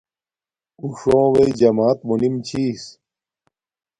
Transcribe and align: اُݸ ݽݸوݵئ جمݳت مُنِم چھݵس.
اُݸ 0.81 0.89
ݽݸوݵئ 0.99 1.49
جمݳت 1.59 1.99
مُنِم 2.07 2.35
چھݵس. 2.47 2.83